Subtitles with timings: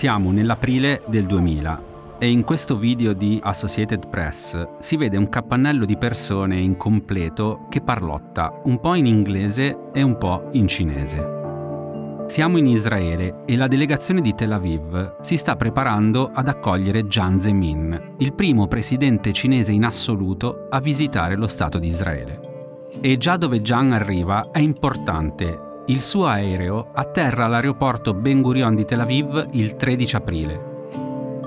[0.00, 5.84] Siamo nell'aprile del 2000 e in questo video di Associated Press si vede un capannello
[5.84, 12.24] di persone incompleto che parlotta un po' in inglese e un po' in cinese.
[12.28, 17.38] Siamo in Israele e la delegazione di Tel Aviv si sta preparando ad accogliere Jiang
[17.38, 22.88] Zemin, il primo presidente cinese in assoluto a visitare lo Stato di Israele.
[23.02, 25.68] E già dove Jiang arriva è importante.
[25.86, 30.68] Il suo aereo atterra all'aeroporto Ben Gurion di Tel Aviv il 13 aprile.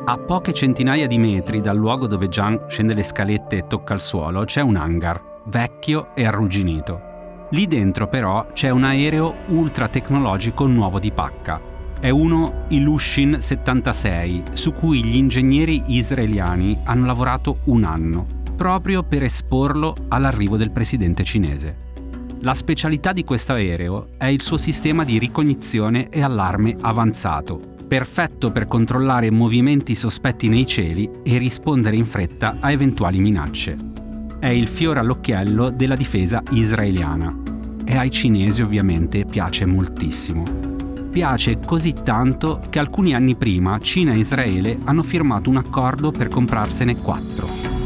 [0.06, 4.02] A poche centinaia di metri dal luogo dove Jiang scende le scalette e tocca il
[4.02, 7.12] suolo c'è un hangar, vecchio e arrugginito.
[7.52, 11.62] Lì dentro però c'è un aereo ultra tecnologico nuovo di pacca.
[12.00, 18.26] È uno Ilushin 76, su cui gli ingegneri israeliani hanno lavorato un anno,
[18.58, 21.92] proprio per esporlo all'arrivo del presidente cinese.
[22.44, 28.52] La specialità di questo aereo è il suo sistema di ricognizione e allarme avanzato, perfetto
[28.52, 33.92] per controllare movimenti sospetti nei cieli e rispondere in fretta a eventuali minacce
[34.44, 37.34] è il fiore all'occhiello della difesa israeliana
[37.86, 40.44] e ai cinesi ovviamente piace moltissimo.
[41.10, 46.28] Piace così tanto che alcuni anni prima Cina e Israele hanno firmato un accordo per
[46.28, 47.83] comprarsene quattro.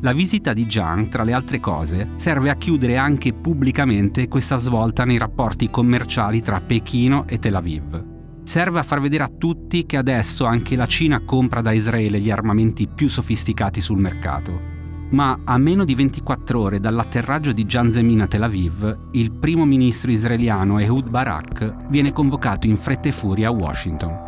[0.00, 5.04] La visita di Jiang, tra le altre cose, serve a chiudere anche pubblicamente questa svolta
[5.04, 8.16] nei rapporti commerciali tra Pechino e Tel Aviv
[8.48, 12.30] serve a far vedere a tutti che adesso anche la Cina compra da Israele gli
[12.30, 14.58] armamenti più sofisticati sul mercato.
[15.10, 19.66] Ma a meno di 24 ore dall'atterraggio di Jan Zemin a Tel Aviv, il primo
[19.66, 24.24] ministro israeliano Ehud Barak viene convocato in fretta e furia a Washington.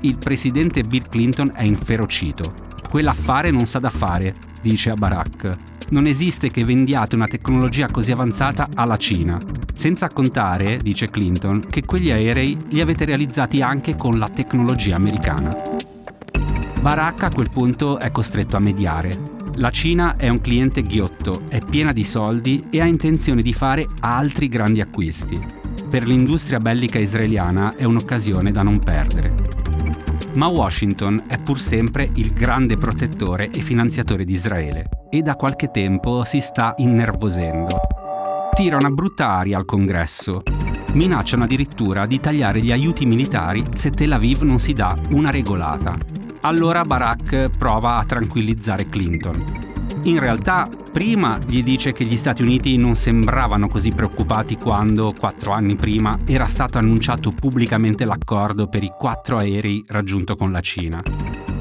[0.00, 2.69] Il presidente Bill Clinton è inferocito.
[2.90, 5.56] Quell'affare non sa da fare, dice a Barak.
[5.90, 9.38] Non esiste che vendiate una tecnologia così avanzata alla Cina.
[9.72, 15.54] Senza contare, dice Clinton, che quegli aerei li avete realizzati anche con la tecnologia americana.
[16.80, 19.12] Barack a quel punto è costretto a mediare.
[19.54, 23.86] La Cina è un cliente ghiotto, è piena di soldi e ha intenzione di fare
[24.00, 25.38] altri grandi acquisti.
[25.88, 29.69] Per l'industria bellica israeliana è un'occasione da non perdere.
[30.34, 35.70] Ma Washington è pur sempre il grande protettore e finanziatore di Israele e da qualche
[35.70, 37.98] tempo si sta innervosendo
[38.60, 40.42] tira una brutta aria al congresso.
[40.92, 45.96] Minacciano addirittura di tagliare gli aiuti militari se Tel Aviv non si dà una regolata.
[46.42, 49.69] Allora Barack prova a tranquillizzare Clinton.
[50.04, 55.52] In realtà, prima gli dice che gli Stati Uniti non sembravano così preoccupati quando, quattro
[55.52, 61.02] anni prima, era stato annunciato pubblicamente l'accordo per i quattro aerei raggiunto con la Cina.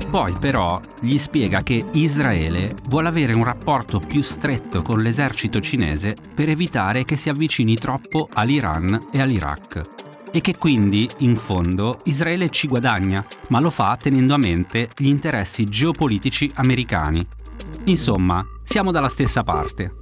[0.09, 6.15] Poi però gli spiega che Israele vuole avere un rapporto più stretto con l'esercito cinese
[6.33, 9.81] per evitare che si avvicini troppo all'Iran e all'Iraq.
[10.31, 15.07] E che quindi, in fondo, Israele ci guadagna, ma lo fa tenendo a mente gli
[15.07, 17.25] interessi geopolitici americani.
[17.85, 19.93] Insomma, siamo dalla stessa parte.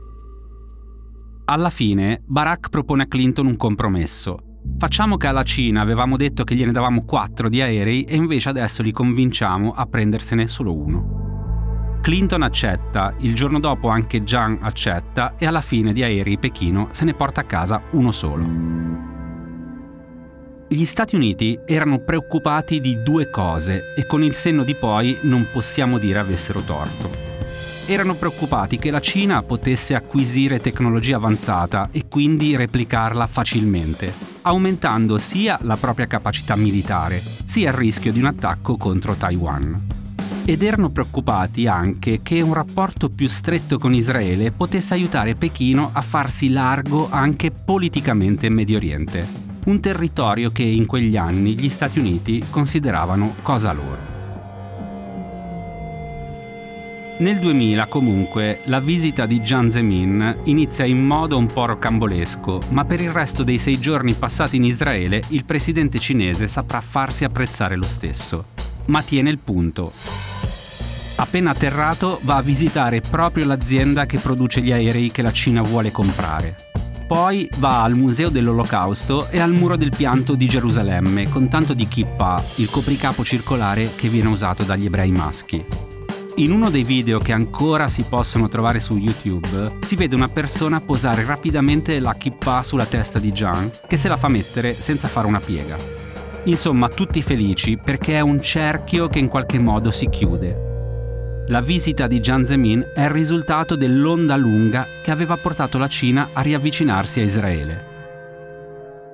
[1.45, 6.53] Alla fine, Barack propone a Clinton un compromesso Facciamo che alla Cina avevamo detto che
[6.53, 11.99] gliene davamo 4 di aerei e invece adesso li convinciamo a prendersene solo uno.
[12.01, 17.05] Clinton accetta, il giorno dopo anche Jiang accetta e alla fine di aerei Pechino se
[17.05, 18.45] ne porta a casa uno solo.
[20.69, 25.47] Gli Stati Uniti erano preoccupati di due cose e con il senno di poi non
[25.51, 27.26] possiamo dire avessero torto
[27.87, 35.57] erano preoccupati che la Cina potesse acquisire tecnologia avanzata e quindi replicarla facilmente, aumentando sia
[35.61, 39.87] la propria capacità militare, sia il rischio di un attacco contro Taiwan.
[40.43, 46.01] Ed erano preoccupati anche che un rapporto più stretto con Israele potesse aiutare Pechino a
[46.01, 49.25] farsi largo anche politicamente in Medio Oriente,
[49.65, 54.06] un territorio che in quegli anni gli Stati Uniti consideravano cosa loro.
[57.19, 62.85] Nel 2000 comunque la visita di Jiang Zemin inizia in modo un po' rocambolesco, ma
[62.85, 67.75] per il resto dei sei giorni passati in Israele il presidente cinese saprà farsi apprezzare
[67.75, 68.45] lo stesso.
[68.85, 69.91] Ma tiene il punto.
[71.17, 75.91] Appena atterrato va a visitare proprio l'azienda che produce gli aerei che la Cina vuole
[75.91, 76.55] comprare.
[77.07, 81.87] Poi va al Museo dell'Olocausto e al Muro del Pianto di Gerusalemme con tanto di
[81.87, 85.86] kippah, il copricapo circolare che viene usato dagli ebrei maschi.
[86.39, 90.79] In uno dei video che ancora si possono trovare su YouTube, si vede una persona
[90.79, 95.25] posare rapidamente la kippa sulla testa di John, che se la fa mettere senza fare
[95.25, 95.75] una piega.
[96.43, 101.45] Insomma, tutti felici perché è un cerchio che in qualche modo si chiude.
[101.47, 106.29] La visita di Jiang Zemin è il risultato dell'onda lunga che aveva portato la Cina
[106.33, 107.85] a riavvicinarsi a Israele.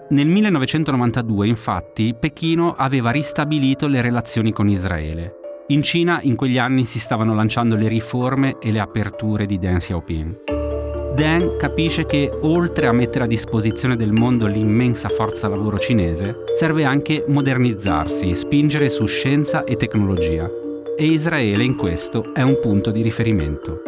[0.10, 5.38] Nel 1992, infatti, Pechino aveva ristabilito le relazioni con Israele.
[5.74, 9.80] In Cina in quegli anni si stavano lanciando le riforme e le aperture di Deng
[9.80, 11.16] Xiaoping.
[11.16, 16.84] Deng capisce che, oltre a mettere a disposizione del mondo l'immensa forza lavoro cinese, serve
[16.84, 20.48] anche modernizzarsi, spingere su scienza e tecnologia.
[20.96, 23.82] E Israele in questo è un punto di riferimento.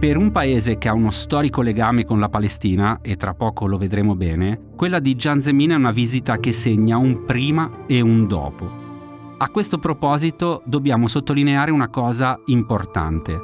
[0.00, 3.76] Per un paese che ha uno storico legame con la Palestina, e tra poco lo
[3.76, 8.26] vedremo bene, quella di Jiang Zemin è una visita che segna un prima e un
[8.26, 8.77] dopo.
[9.40, 13.38] A questo proposito dobbiamo sottolineare una cosa importante.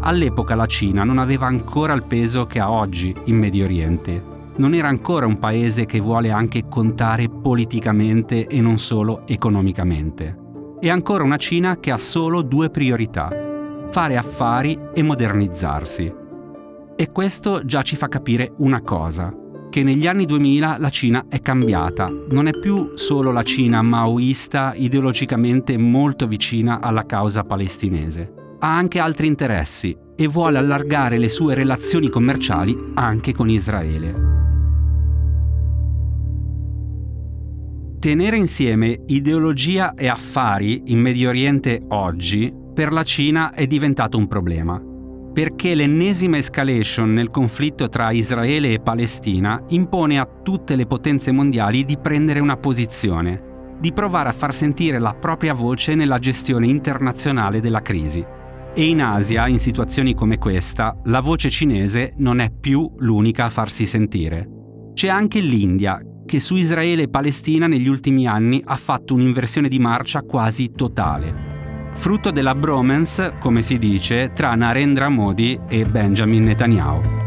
[0.00, 4.24] All'epoca la Cina non aveva ancora il peso che ha oggi in Medio Oriente.
[4.56, 10.34] Non era ancora un paese che vuole anche contare politicamente e non solo economicamente.
[10.80, 13.28] È ancora una Cina che ha solo due priorità,
[13.90, 16.10] fare affari e modernizzarsi.
[16.96, 19.40] E questo già ci fa capire una cosa
[19.72, 22.12] che negli anni 2000 la Cina è cambiata.
[22.28, 28.34] Non è più solo la Cina maoista ideologicamente molto vicina alla causa palestinese.
[28.58, 34.30] Ha anche altri interessi e vuole allargare le sue relazioni commerciali anche con Israele.
[37.98, 44.26] Tenere insieme ideologia e affari in Medio Oriente oggi per la Cina è diventato un
[44.26, 44.90] problema
[45.32, 51.84] perché l'ennesima escalation nel conflitto tra Israele e Palestina impone a tutte le potenze mondiali
[51.84, 57.60] di prendere una posizione, di provare a far sentire la propria voce nella gestione internazionale
[57.60, 58.24] della crisi.
[58.74, 63.50] E in Asia, in situazioni come questa, la voce cinese non è più l'unica a
[63.50, 64.48] farsi sentire.
[64.92, 69.78] C'è anche l'India, che su Israele e Palestina negli ultimi anni ha fatto un'inversione di
[69.78, 71.51] marcia quasi totale
[71.94, 77.20] frutto della bromance, come si dice, tra Narendra Modi e Benjamin Netanyahu.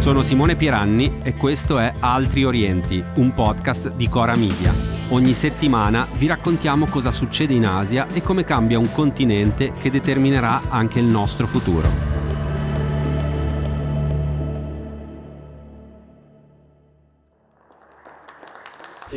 [0.00, 4.70] Sono Simone Pieranni e questo è Altri Orienti, un podcast di Cora Media.
[5.08, 10.62] Ogni settimana vi raccontiamo cosa succede in Asia e come cambia un continente che determinerà
[10.68, 12.14] anche il nostro futuro.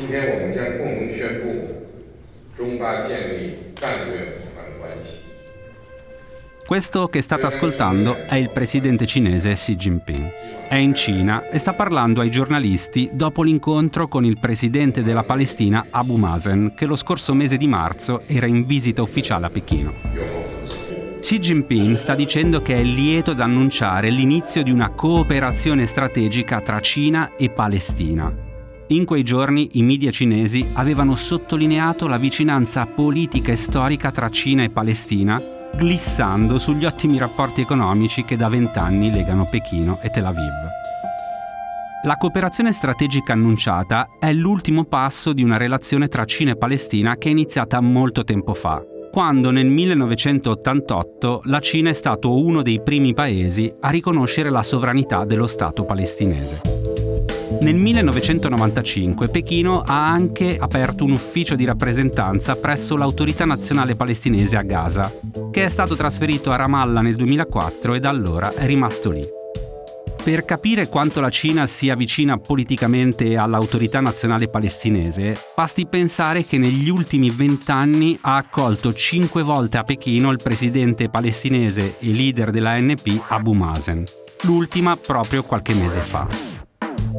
[0.08, 1.57] Grazie.
[2.57, 5.19] 中巴建立战略伙伴关系。
[6.67, 10.31] Questo che state ascoltando è il presidente cinese Xi Jinping.
[10.69, 15.87] È in Cina e sta parlando ai giornalisti dopo l'incontro con il presidente della Palestina
[15.91, 19.93] Abu Mazen, che lo scorso mese di marzo era in visita ufficiale a Pechino.
[21.21, 26.81] Xi Jinping sta dicendo che è lieto ad annunciare l'inizio di una cooperazione strategica tra
[26.81, 28.46] Cina e Palestina
[28.90, 34.64] in quei giorni i media cinesi avevano sottolineato la vicinanza politica e storica tra Cina
[34.64, 35.38] e Palestina,
[35.76, 40.54] glissando sugli ottimi rapporti economici che da vent'anni legano Pechino e Tel Aviv.
[42.04, 47.28] La cooperazione strategica annunciata è l'ultimo passo di una relazione tra Cina e Palestina che
[47.28, 48.82] è iniziata molto tempo fa,
[49.12, 55.26] quando nel 1988 la Cina è stato uno dei primi paesi a riconoscere la sovranità
[55.26, 56.77] dello Stato palestinese.
[57.62, 64.64] Nel 1995 Pechino ha anche aperto un ufficio di rappresentanza presso l'autorità nazionale palestinese a
[64.64, 65.12] Gaza,
[65.50, 69.26] che è stato trasferito a Ramallah nel 2004 e da allora è rimasto lì.
[70.22, 76.90] Per capire quanto la Cina sia vicina politicamente all'autorità nazionale palestinese, basti pensare che negli
[76.90, 83.54] ultimi vent'anni ha accolto cinque volte a Pechino il presidente palestinese e leader dell'ANP Abu
[83.54, 84.04] Mazen,
[84.42, 86.57] l'ultima proprio qualche mese fa.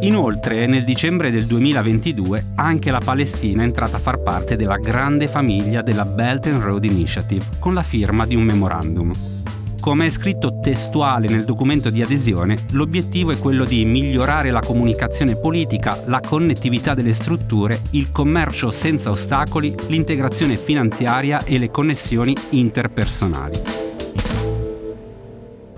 [0.00, 5.26] Inoltre, nel dicembre del 2022, anche la Palestina è entrata a far parte della grande
[5.26, 9.10] famiglia della Belt and Road Initiative, con la firma di un memorandum.
[9.80, 15.34] Come è scritto testuale nel documento di adesione, l'obiettivo è quello di migliorare la comunicazione
[15.34, 23.87] politica, la connettività delle strutture, il commercio senza ostacoli, l'integrazione finanziaria e le connessioni interpersonali.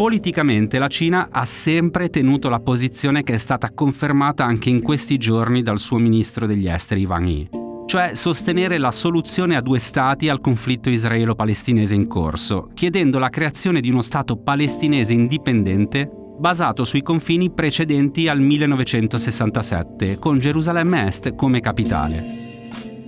[0.01, 5.19] Politicamente la Cina ha sempre tenuto la posizione che è stata confermata anche in questi
[5.19, 7.49] giorni dal suo ministro degli esteri Wang Yi,
[7.85, 13.83] cioè sostenere la soluzione a due stati al conflitto israelo-palestinese in corso, chiedendo la creazione
[13.83, 21.61] di uno Stato palestinese indipendente basato sui confini precedenti al 1967, con Gerusalemme Est come
[21.61, 22.50] capitale.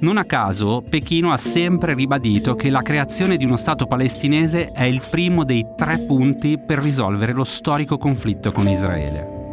[0.02, 4.82] Non a caso, Pechino ha sempre ribadito che la creazione di uno Stato palestinese è
[4.82, 9.46] il primo dei tre punti per risolvere lo storico conflitto con Israele.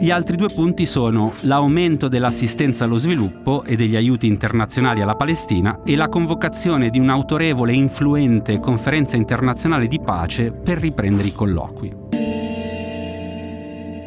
[0.00, 5.82] Gli altri due punti sono l'aumento dell'assistenza allo sviluppo e degli aiuti internazionali alla Palestina
[5.84, 11.94] e la convocazione di un'autorevole e influente conferenza internazionale di pace per riprendere i colloqui.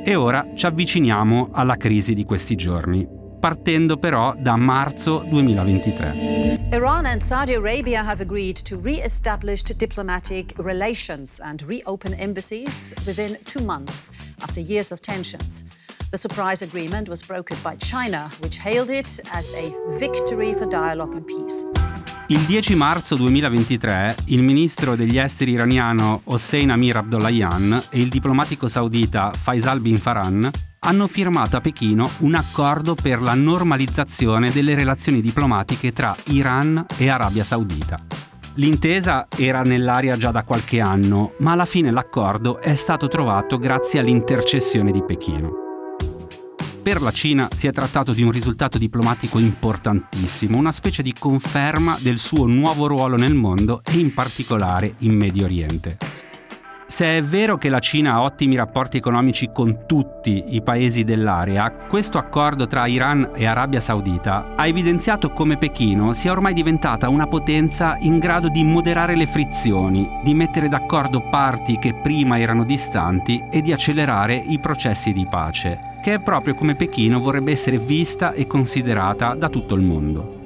[0.04, 6.70] E ora ci avviciniamo alla crisi di questi giorni, partendo però da marzo 2023.
[6.72, 13.62] Iran and Saudi Arabia have agreed to re-establish diplomatic relations and reopen embassies within two
[13.62, 14.08] months
[14.40, 15.66] after years of tensions.
[16.10, 21.14] The surprise agreement was brokered by China, which hailed it as a victory for dialogue
[21.14, 21.66] and peace.
[22.28, 28.70] Il 10 marzo 2023 il ministro degli esteri iraniano Hossein Amir Abdollahian e il diplomatico
[28.70, 30.50] saudita Faisal bin Farhan
[30.84, 37.10] hanno firmato a Pechino un accordo per la normalizzazione delle relazioni diplomatiche tra Iran e
[37.10, 38.00] Arabia Saudita.
[38.56, 44.00] L'intesa era nell'aria già da qualche anno, ma alla fine l'accordo è stato trovato grazie
[44.00, 45.62] all'intercessione di Pechino.
[46.84, 51.98] Per la Cina si è trattato di un risultato diplomatico importantissimo, una specie di conferma
[52.02, 56.13] del suo nuovo ruolo nel mondo e in particolare in Medio Oriente.
[56.94, 61.72] Se è vero che la Cina ha ottimi rapporti economici con tutti i paesi dell'area,
[61.88, 67.26] questo accordo tra Iran e Arabia Saudita ha evidenziato come Pechino sia ormai diventata una
[67.26, 73.44] potenza in grado di moderare le frizioni, di mettere d'accordo parti che prima erano distanti
[73.50, 78.34] e di accelerare i processi di pace che è proprio come Pechino vorrebbe essere vista
[78.34, 80.43] e considerata da tutto il mondo.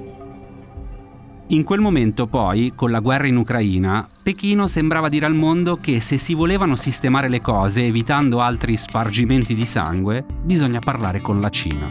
[1.50, 5.98] In quel momento poi, con la guerra in Ucraina, Pechino sembrava dire al mondo che
[5.98, 11.48] se si volevano sistemare le cose evitando altri spargimenti di sangue, bisogna parlare con la
[11.48, 11.86] Cina.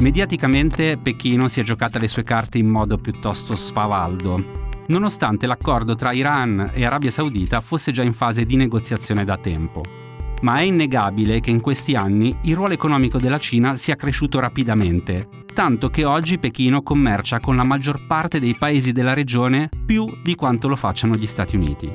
[0.00, 6.12] Mediaticamente Pechino si è giocata le sue carte in modo piuttosto spavaldo, nonostante l'accordo tra
[6.12, 10.04] Iran e Arabia Saudita fosse già in fase di negoziazione da tempo
[10.42, 15.28] ma è innegabile che in questi anni il ruolo economico della Cina sia cresciuto rapidamente,
[15.56, 20.34] tanto che oggi Pechino commercia con la maggior parte dei paesi della regione più di
[20.34, 21.90] quanto lo facciano gli Stati Uniti.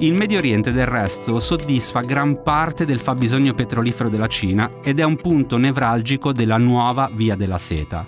[0.00, 5.04] Il Medio Oriente del resto soddisfa gran parte del fabbisogno petrolifero della Cina ed è
[5.04, 8.04] un punto nevralgico della nuova via della seta.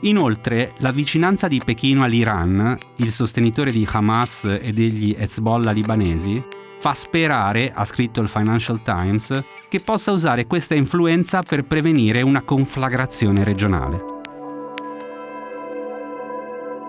[0.00, 6.42] Inoltre, la vicinanza di Pechino all'Iran, il sostenitore di Hamas e degli Hezbollah libanesi,
[6.80, 12.40] fa sperare, ha scritto il Financial Times, che possa usare questa influenza per prevenire una
[12.40, 14.18] conflagrazione regionale.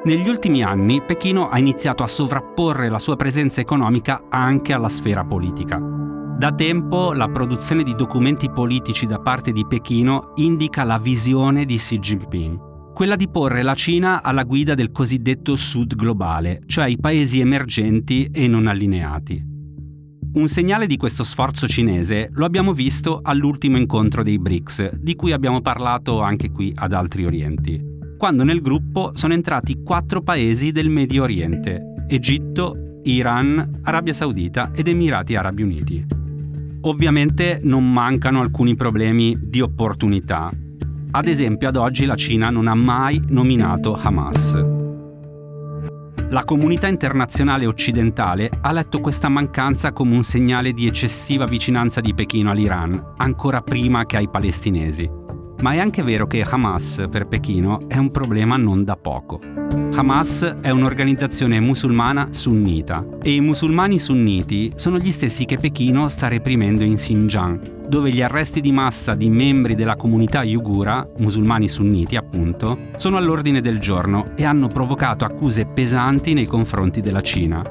[0.06, 5.26] Negli ultimi anni Pechino ha iniziato a sovrapporre la sua presenza economica anche alla sfera
[5.26, 5.78] politica.
[5.78, 11.76] Da tempo la produzione di documenti politici da parte di Pechino indica la visione di
[11.76, 16.98] Xi Jinping, quella di porre la Cina alla guida del cosiddetto Sud globale, cioè i
[16.98, 19.51] paesi emergenti e non allineati.
[20.34, 25.34] Un segnale di questo sforzo cinese lo abbiamo visto all'ultimo incontro dei BRICS, di cui
[25.34, 27.84] abbiamo parlato anche qui ad Altri Orienti,
[28.18, 34.88] quando nel gruppo sono entrati quattro paesi del Medio Oriente, Egitto, Iran, Arabia Saudita ed
[34.88, 36.06] Emirati Arabi Uniti.
[36.84, 40.50] Ovviamente non mancano alcuni problemi di opportunità.
[41.12, 44.80] Ad esempio ad oggi la Cina non ha mai nominato Hamas
[46.32, 52.14] la comunità internazionale occidentale ha letto questa mancanza come un segnale di eccessiva vicinanza di
[52.14, 55.10] Pechino all'Iran, ancora prima che ai palestinesi.
[55.62, 59.42] Ma è anche vero che Hamas per Pechino è un problema non da poco.
[59.94, 66.30] Hamas è un'organizzazione musulmana sunnita e i musulmani sunniti sono gli stessi che Pechino sta
[66.30, 72.16] reprimendo in Xinjiang, dove gli arresti di massa di membri della comunità uigura, musulmani sunniti
[72.16, 77.62] appunto, sono all'ordine del giorno e hanno provocato accuse pesanti nei confronti della Cina.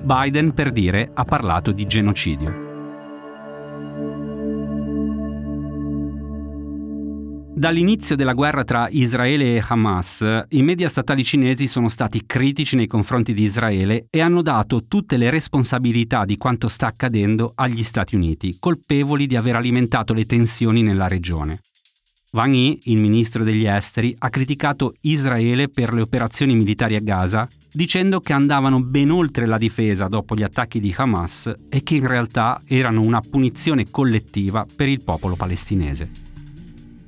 [0.00, 2.69] Biden, per dire, ha parlato di genocidio.
[7.60, 12.86] Dall'inizio della guerra tra Israele e Hamas, i media statali cinesi sono stati critici nei
[12.86, 18.14] confronti di Israele e hanno dato tutte le responsabilità di quanto sta accadendo agli Stati
[18.14, 21.60] Uniti, colpevoli di aver alimentato le tensioni nella regione.
[22.30, 27.46] Wang Yi, il ministro degli esteri, ha criticato Israele per le operazioni militari a Gaza,
[27.70, 32.06] dicendo che andavano ben oltre la difesa dopo gli attacchi di Hamas e che in
[32.06, 36.29] realtà erano una punizione collettiva per il popolo palestinese.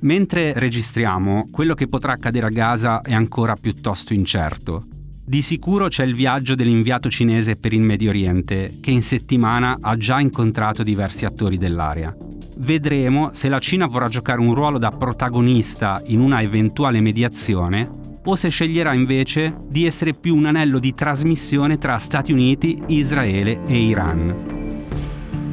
[0.03, 4.85] Mentre registriamo, quello che potrà accadere a Gaza è ancora piuttosto incerto.
[5.25, 9.95] Di sicuro c'è il viaggio dell'inviato cinese per il Medio Oriente, che in settimana ha
[9.95, 12.13] già incontrato diversi attori dell'area.
[12.57, 17.89] Vedremo se la Cina vorrà giocare un ruolo da protagonista in una eventuale mediazione
[18.25, 23.63] o se sceglierà invece di essere più un anello di trasmissione tra Stati Uniti, Israele
[23.65, 24.62] e Iran.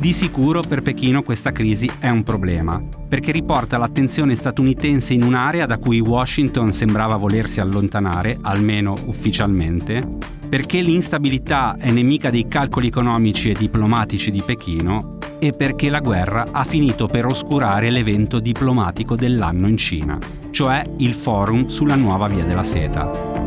[0.00, 5.66] Di sicuro per Pechino questa crisi è un problema, perché riporta l'attenzione statunitense in un'area
[5.66, 10.02] da cui Washington sembrava volersi allontanare, almeno ufficialmente,
[10.48, 16.46] perché l'instabilità è nemica dei calcoli economici e diplomatici di Pechino e perché la guerra
[16.50, 20.18] ha finito per oscurare l'evento diplomatico dell'anno in Cina,
[20.50, 23.39] cioè il forum sulla nuova via della seta.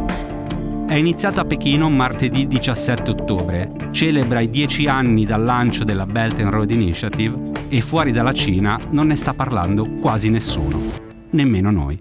[0.94, 6.38] È iniziato a Pechino martedì 17 ottobre, celebra i dieci anni dal lancio della Belt
[6.38, 7.36] and Road Initiative
[7.68, 10.80] e fuori dalla Cina non ne sta parlando quasi nessuno,
[11.32, 12.00] nemmeno noi.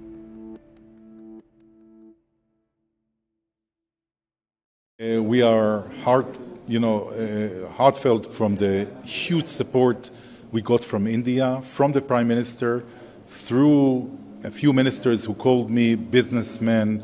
[4.98, 6.26] Uh, we are hard,
[6.66, 10.10] you know, uh, heartfelt from the huge support
[10.50, 12.84] we got from India, from the Prime Minister,
[13.26, 14.10] through
[14.44, 17.02] a few ministers who called me businessmen,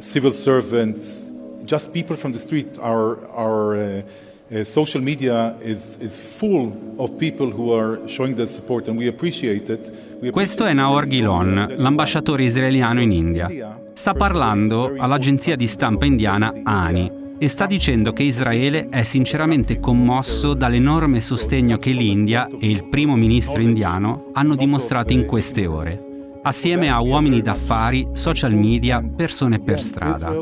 [0.00, 1.32] civil servants,
[1.64, 2.78] just people from the street.
[2.80, 4.02] Our, our uh,
[4.50, 9.08] uh, social media is, is full of people who are showing their support and we
[9.08, 10.30] appreciate it.
[10.30, 13.48] Questo è Naor Gilon, l'ambasciatore israeliano in India.
[13.92, 20.54] Sta parlando all'agenzia di stampa indiana ANI e sta dicendo che Israele è sinceramente commosso
[20.54, 26.07] dall'enorme sostegno che l'India e il primo ministro indiano hanno dimostrato in queste ore
[26.48, 30.32] assieme a uomini d'affari, social media, persone per strada.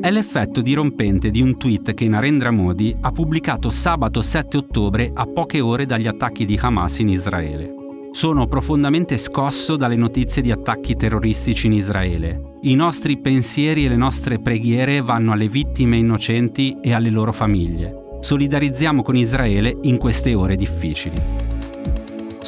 [0.00, 5.26] È l'effetto dirompente di un tweet che Narendra Modi ha pubblicato sabato 7 ottobre a
[5.26, 7.74] poche ore dagli attacchi di Hamas in Israele.
[8.10, 12.58] Sono profondamente scosso dalle notizie di attacchi terroristici in Israele.
[12.62, 18.18] I nostri pensieri e le nostre preghiere vanno alle vittime innocenti e alle loro famiglie.
[18.20, 21.41] Solidarizziamo con Israele in queste ore difficili.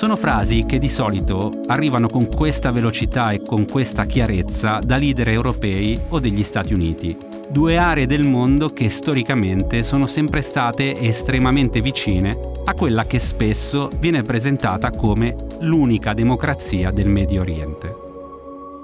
[0.04, 5.30] Sono frasi che di solito arrivano con questa velocità e con questa chiarezza da leader
[5.30, 7.16] europei o degli Stati Uniti,
[7.48, 13.88] due aree del mondo che storicamente sono sempre state estremamente vicine a quella che spesso
[13.98, 17.94] viene presentata come l'unica democrazia del Medio Oriente.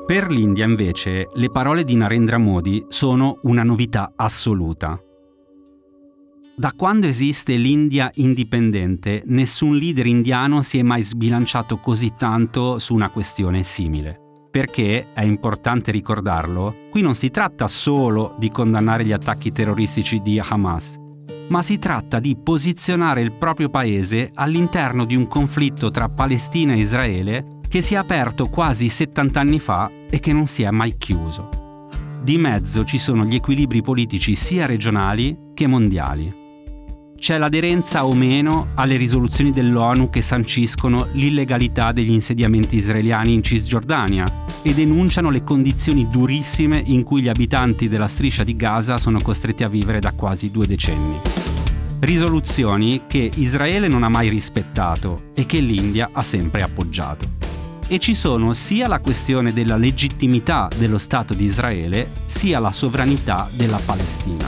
[0.06, 4.98] Per l'India invece le parole di Narendra Modi sono una novità assoluta.
[6.60, 12.92] Da quando esiste l'India indipendente, nessun leader indiano si è mai sbilanciato così tanto su
[12.92, 14.18] una questione simile.
[14.50, 20.38] Perché, è importante ricordarlo, qui non si tratta solo di condannare gli attacchi terroristici di
[20.38, 20.98] Hamas,
[21.48, 26.80] ma si tratta di posizionare il proprio paese all'interno di un conflitto tra Palestina e
[26.80, 30.98] Israele che si è aperto quasi 70 anni fa e che non si è mai
[30.98, 31.48] chiuso.
[32.22, 36.40] Di mezzo ci sono gli equilibri politici sia regionali che mondiali
[37.20, 44.24] c'è l'aderenza o meno alle risoluzioni dell'ONU che sanciscono l'illegalità degli insediamenti israeliani in Cisgiordania
[44.62, 49.62] e denunciano le condizioni durissime in cui gli abitanti della striscia di Gaza sono costretti
[49.62, 51.18] a vivere da quasi due decenni.
[52.00, 57.28] Risoluzioni che Israele non ha mai rispettato e che l'India ha sempre appoggiato.
[57.86, 63.46] E ci sono sia la questione della legittimità dello Stato di Israele, sia la sovranità
[63.52, 64.46] della Palestina.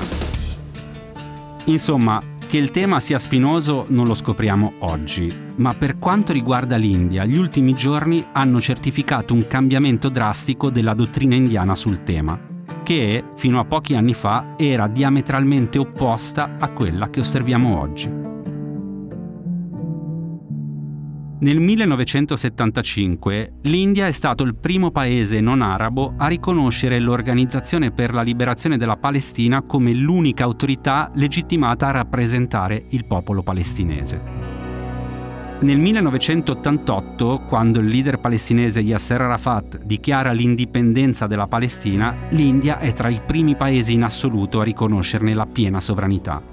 [1.66, 7.24] Insomma, che il tema sia spinoso non lo scopriamo oggi, ma per quanto riguarda l'India,
[7.24, 12.38] gli ultimi giorni hanno certificato un cambiamento drastico della dottrina indiana sul tema,
[12.82, 18.21] che fino a pochi anni fa era diametralmente opposta a quella che osserviamo oggi.
[21.42, 28.22] Nel 1975 l'India è stato il primo paese non arabo a riconoscere l'Organizzazione per la
[28.22, 34.20] liberazione della Palestina come l'unica autorità legittimata a rappresentare il popolo palestinese.
[35.62, 43.08] Nel 1988, quando il leader palestinese Yasser Arafat dichiara l'indipendenza della Palestina, l'India è tra
[43.08, 46.51] i primi paesi in assoluto a riconoscerne la piena sovranità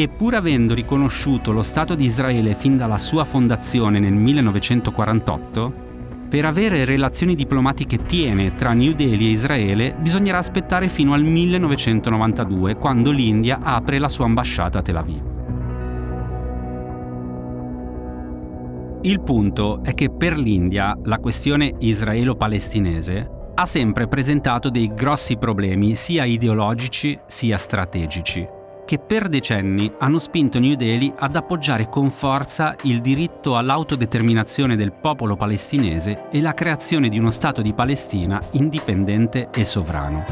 [0.00, 5.86] e pur avendo riconosciuto lo Stato di Israele fin dalla sua fondazione nel 1948,
[6.28, 12.76] per avere relazioni diplomatiche piene tra New Delhi e Israele bisognerà aspettare fino al 1992,
[12.76, 15.22] quando l'India apre la sua ambasciata a Tel Aviv.
[19.02, 25.96] Il punto è che per l'India la questione israelo-palestinese ha sempre presentato dei grossi problemi
[25.96, 28.57] sia ideologici sia strategici
[28.88, 34.92] che per decenni hanno spinto New Delhi ad appoggiare con forza il diritto all'autodeterminazione del
[34.92, 40.24] popolo palestinese e la creazione di uno Stato di Palestina indipendente e sovrano.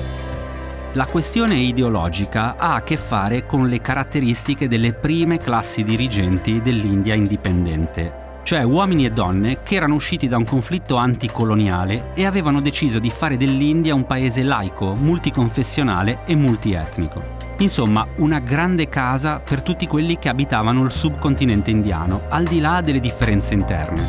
[0.95, 7.13] La questione ideologica ha a che fare con le caratteristiche delle prime classi dirigenti dell'India
[7.13, 13.01] indipendente, cioè uomini e donne che erano usciti da un conflitto anticoloniale e avevano deciso
[13.01, 17.21] di fare dell'India un paese laico, multiconfessionale e multietnico.
[17.59, 22.81] Insomma, una grande casa per tutti quelli che abitavano il subcontinente indiano, al di là
[22.83, 24.05] delle differenze interne.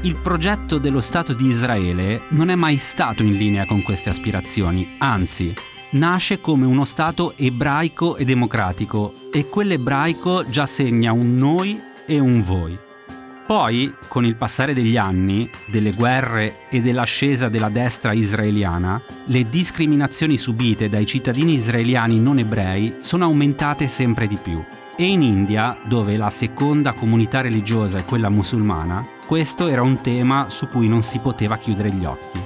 [0.00, 4.96] Il progetto dello Stato di Israele non è mai stato in linea con queste aspirazioni,
[4.98, 5.54] anzi,
[5.90, 12.42] nasce come uno Stato ebraico e democratico e quell'ebraico già segna un noi e un
[12.42, 12.76] voi.
[13.46, 20.36] Poi, con il passare degli anni, delle guerre e dell'ascesa della destra israeliana, le discriminazioni
[20.36, 24.62] subite dai cittadini israeliani non ebrei sono aumentate sempre di più.
[24.96, 30.48] E in India, dove la seconda comunità religiosa è quella musulmana, questo era un tema
[30.48, 32.40] su cui non si poteva chiudere gli occhi.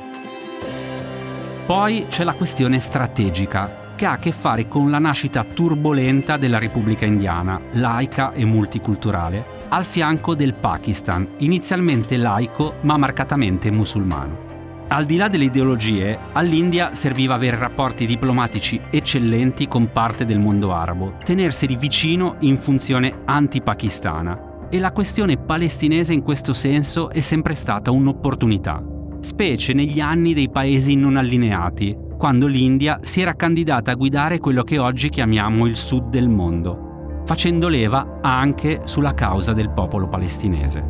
[1.66, 6.58] Poi c'è la questione strategica, che ha a che fare con la nascita turbolenta della
[6.58, 14.84] Repubblica Indiana, laica e multiculturale, al fianco del Pakistan, inizialmente laico ma marcatamente musulmano.
[14.88, 20.74] Al di là delle ideologie, all'India serviva avere rapporti diplomatici eccellenti con parte del mondo
[20.74, 24.66] arabo, tenerseli vicino in funzione anti-pakistana.
[24.68, 28.82] E la questione palestinese in questo senso è sempre stata un'opportunità,
[29.20, 34.62] specie negli anni dei paesi non allineati, quando l'India si era candidata a guidare quello
[34.62, 40.84] che oggi chiamiamo il sud del mondo, facendo leva anche sulla causa del popolo palestinese.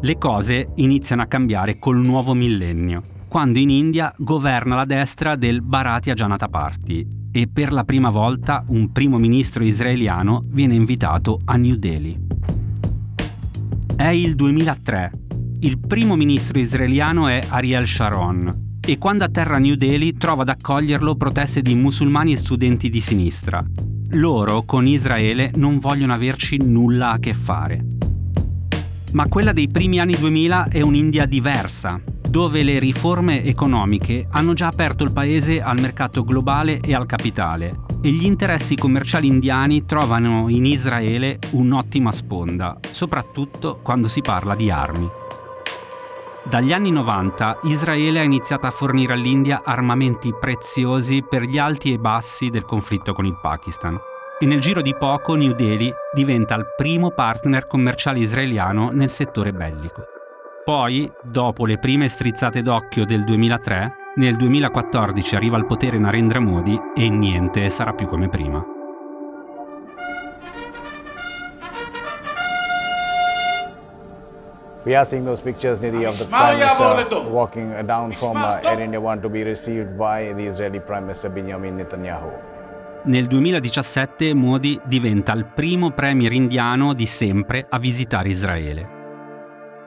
[0.00, 5.60] Le cose iniziano a cambiare col nuovo millennio, quando in India governa la destra del
[5.60, 11.56] Bharatiya Janata Party e per la prima volta un primo ministro israeliano viene invitato a
[11.56, 12.18] New Delhi.
[13.94, 15.23] È il 2003.
[15.64, 20.50] Il primo ministro israeliano è Ariel Sharon, e quando atterra a New Delhi trova ad
[20.50, 23.64] accoglierlo proteste di musulmani e studenti di sinistra.
[24.10, 27.82] Loro con Israele non vogliono averci nulla a che fare.
[29.14, 31.98] Ma quella dei primi anni 2000 è un'India diversa,
[32.28, 37.78] dove le riforme economiche hanno già aperto il paese al mercato globale e al capitale
[38.02, 44.70] e gli interessi commerciali indiani trovano in Israele un'ottima sponda, soprattutto quando si parla di
[44.70, 45.22] armi.
[46.46, 51.98] Dagli anni 90 Israele ha iniziato a fornire all'India armamenti preziosi per gli alti e
[51.98, 53.98] bassi del conflitto con il Pakistan
[54.38, 59.52] e nel giro di poco New Delhi diventa il primo partner commerciale israeliano nel settore
[59.52, 60.02] bellico.
[60.64, 66.78] Poi, dopo le prime strizzate d'occhio del 2003, nel 2014 arriva al potere Narendra Modi
[66.94, 68.73] e niente sarà più come prima.
[74.84, 78.80] We are seeing those pictures, Nidhi, of the Prime Minister walking down from uh, Air
[78.80, 82.30] India One to be received by the Israeli Prime Minister Benjamin Netanyahu.
[83.04, 88.88] Nel 2017 Modi diventa il primo premier indiano di sempre a visitare Israele.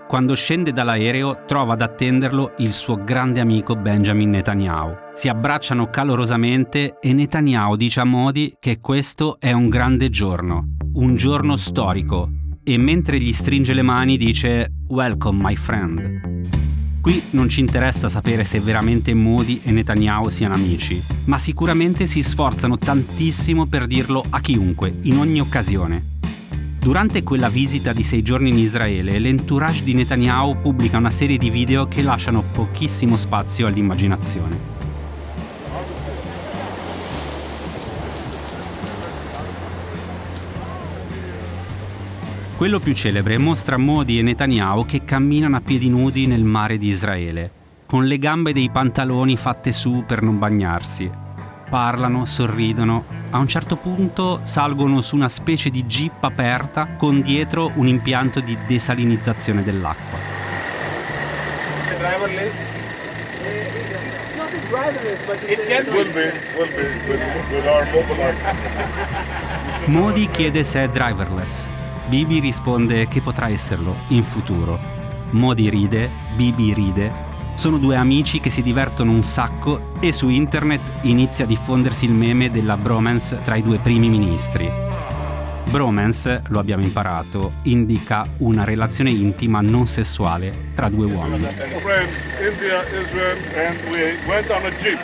[0.08, 4.96] Quando scende dall'aereo trova ad attenderlo il suo grande amico Benjamin Netanyahu.
[5.14, 11.16] Si abbracciano calorosamente e Netanyahu dice a Modi che questo è un grande giorno, un
[11.18, 12.30] giorno storico,
[12.70, 17.00] e mentre gli stringe le mani dice Welcome my friend.
[17.00, 22.22] Qui non ci interessa sapere se veramente Modi e Netanyahu siano amici, ma sicuramente si
[22.22, 26.16] sforzano tantissimo per dirlo a chiunque, in ogni occasione.
[26.78, 31.50] Durante quella visita di sei giorni in Israele, l'entourage di Netanyahu pubblica una serie di
[31.50, 34.77] video che lasciano pochissimo spazio all'immaginazione.
[42.58, 46.88] Quello più celebre mostra Modi e Netanyahu che camminano a piedi nudi nel mare di
[46.88, 47.52] Israele,
[47.86, 51.08] con le gambe dei pantaloni fatte su per non bagnarsi.
[51.70, 57.70] Parlano, sorridono, a un certo punto salgono su una specie di jeep aperta con dietro
[57.76, 60.18] un impianto di desalinizzazione dell'acqua.
[69.86, 71.76] Modi chiede se è driverless
[72.08, 74.80] Bibi risponde che potrà esserlo in futuro.
[75.32, 77.12] Modi ride, Bibi ride.
[77.56, 82.14] Sono due amici che si divertono un sacco e su internet inizia a diffondersi il
[82.14, 84.72] meme della bromance tra i due primi ministri.
[85.70, 91.46] Bromance, lo abbiamo imparato, indica una relazione intima non sessuale tra due uomini.
[91.48, 95.00] Friends, India, Israel, and we went on a jeep.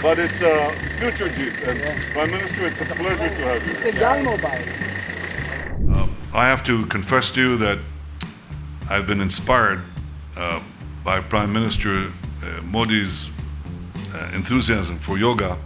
[0.00, 1.52] But it's a future jeep.
[1.64, 1.78] And
[2.12, 3.72] Prime Minister, it's a pleasure to have you.
[3.72, 4.93] It's a young mobile.
[6.36, 7.78] I have to confess to you that
[8.90, 9.80] I've been inspired
[10.36, 10.58] uh,
[11.04, 13.30] by Prime Minister uh, Modi's
[14.12, 15.56] uh, enthusiasm for yoga.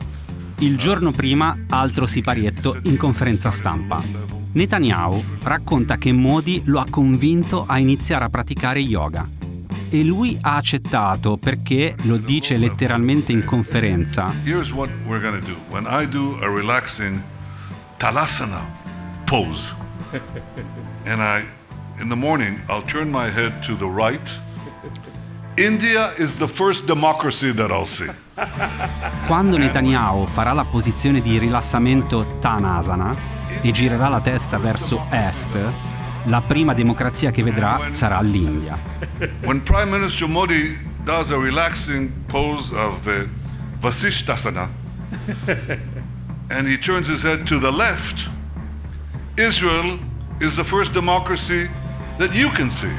[0.59, 4.03] Il giorno prima, altro siparietto in conferenza stampa.
[4.53, 9.27] Netanyahu racconta che Modi lo ha convinto a iniziare a praticare yoga.
[9.89, 14.35] E lui ha accettato perché, lo dice letteralmente in conferenza.
[14.45, 15.57] Here's what we're gonna do.
[15.71, 17.23] When I do a relaxing
[17.97, 18.67] Talasana
[19.25, 19.87] pose.
[21.05, 21.45] And I,
[22.01, 24.41] in the morning, I'll turn my head to the right.
[25.57, 28.09] India is the first democracy that I'll see.
[29.27, 33.15] Quando Netanyahu farà la posizione di rilassamento Tanasana,
[33.61, 35.49] e girerà la testa verso est,
[36.25, 38.79] la prima democrazia che vedrà sarà l'India.
[39.43, 43.27] When Prime Minister Modi does a relaxing pose of uh,
[43.81, 44.69] Vasishtasana
[46.51, 48.29] and he turns his head to the left,
[49.39, 50.01] Israel
[50.41, 51.71] is the first democracy
[52.17, 52.91] that you can see.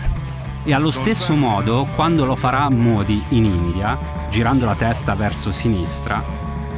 [0.63, 3.97] E allo stesso modo, quando lo farà Modi in India,
[4.29, 6.23] girando la testa verso sinistra,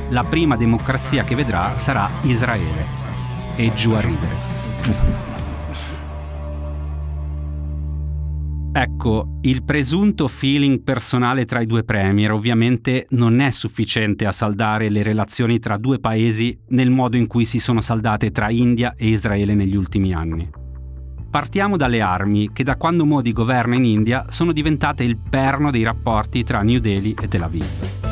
[0.09, 2.87] la prima democrazia che vedrà sarà Israele.
[3.55, 5.30] E giù a ridere.
[8.73, 14.87] Ecco, il presunto feeling personale tra i due premier ovviamente non è sufficiente a saldare
[14.87, 19.09] le relazioni tra due paesi nel modo in cui si sono saldate tra India e
[19.09, 20.49] Israele negli ultimi anni.
[21.29, 25.83] Partiamo dalle armi che da quando Modi governa in India sono diventate il perno dei
[25.83, 28.10] rapporti tra New Delhi e Tel Aviv.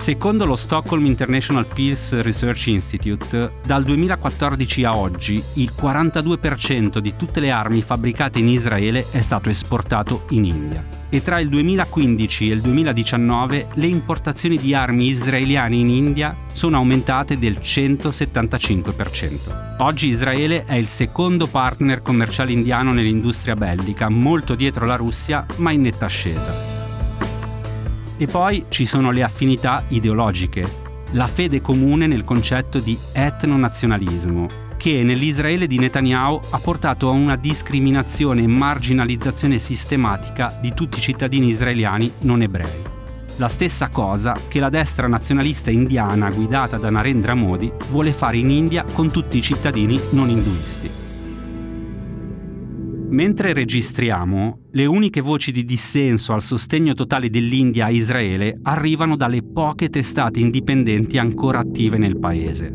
[0.00, 7.38] Secondo lo Stockholm International Peace Research Institute, dal 2014 a oggi il 42% di tutte
[7.38, 10.82] le armi fabbricate in Israele è stato esportato in India.
[11.10, 16.78] E tra il 2015 e il 2019 le importazioni di armi israeliane in India sono
[16.78, 19.76] aumentate del 175%.
[19.80, 25.72] Oggi Israele è il secondo partner commerciale indiano nell'industria bellica, molto dietro la Russia, ma
[25.72, 26.79] in netta ascesa.
[28.20, 30.70] E poi ci sono le affinità ideologiche,
[31.12, 37.36] la fede comune nel concetto di etnonazionalismo, che nell'Israele di Netanyahu ha portato a una
[37.36, 42.82] discriminazione e marginalizzazione sistematica di tutti i cittadini israeliani non ebrei.
[43.38, 48.50] La stessa cosa che la destra nazionalista indiana guidata da Narendra Modi vuole fare in
[48.50, 51.09] India con tutti i cittadini non induisti.
[53.10, 59.42] Mentre registriamo, le uniche voci di dissenso al sostegno totale dell'India a Israele arrivano dalle
[59.42, 62.72] poche testate indipendenti ancora attive nel paese.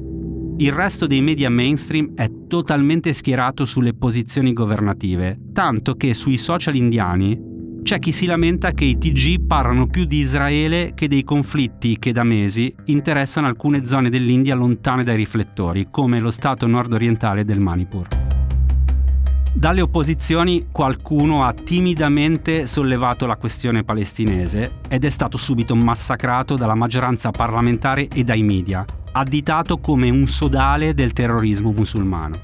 [0.58, 6.76] Il resto dei media mainstream è totalmente schierato sulle posizioni governative, tanto che sui social
[6.76, 11.98] indiani c'è chi si lamenta che i TG parlano più di Israele che dei conflitti
[11.98, 17.60] che da mesi interessano alcune zone dell'India lontane dai riflettori, come lo stato nord-orientale del
[17.60, 18.25] Manipur.
[19.58, 26.76] Dalle opposizioni qualcuno ha timidamente sollevato la questione palestinese ed è stato subito massacrato dalla
[26.76, 32.36] maggioranza parlamentare e dai media, additato come un sodale del terrorismo musulmano.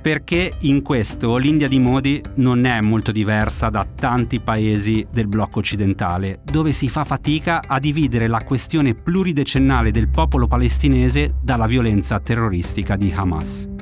[0.00, 5.58] Perché in questo l'India di Modi non è molto diversa da tanti paesi del blocco
[5.58, 12.20] occidentale, dove si fa fatica a dividere la questione pluridecennale del popolo palestinese dalla violenza
[12.20, 13.76] terroristica di Hamas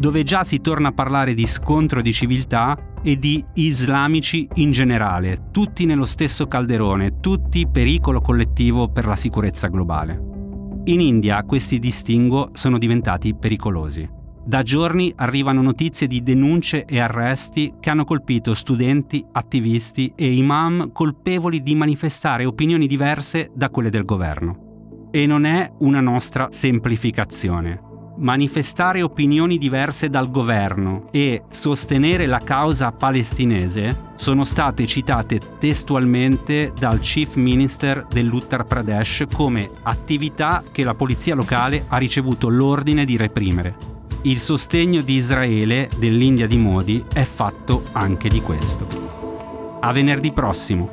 [0.00, 5.48] dove già si torna a parlare di scontro di civiltà e di islamici in generale,
[5.50, 10.28] tutti nello stesso calderone, tutti pericolo collettivo per la sicurezza globale.
[10.84, 14.08] In India questi distinguo sono diventati pericolosi.
[14.42, 20.92] Da giorni arrivano notizie di denunce e arresti che hanno colpito studenti, attivisti e imam
[20.92, 25.08] colpevoli di manifestare opinioni diverse da quelle del governo.
[25.10, 27.88] E non è una nostra semplificazione
[28.20, 37.00] manifestare opinioni diverse dal governo e sostenere la causa palestinese sono state citate testualmente dal
[37.00, 43.98] chief minister dell'Uttar Pradesh come attività che la polizia locale ha ricevuto l'ordine di reprimere.
[44.22, 48.86] Il sostegno di Israele dell'India di Modi è fatto anche di questo.
[49.80, 50.92] A venerdì prossimo.